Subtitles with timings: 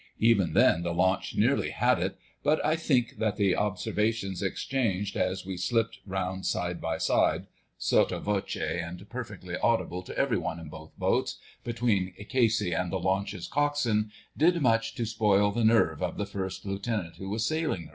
[0.17, 5.45] Even then the launch nearly had it; but I think that the observations exchanged, as
[5.45, 7.45] we slipped round side by side
[7.77, 12.97] (sotto voce and perfectly audible to every one in both boats), between Casey and the
[12.97, 17.83] launch's Coxswain, did much to spoil the nerve of the First Lieutenant who was sailing
[17.83, 17.89] her.